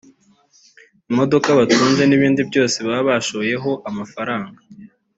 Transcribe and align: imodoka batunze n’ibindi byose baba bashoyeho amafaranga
imodoka 1.11 1.49
batunze 1.59 2.01
n’ibindi 2.05 2.41
byose 2.49 2.77
baba 2.85 3.01
bashoyeho 3.09 3.71
amafaranga 3.89 4.59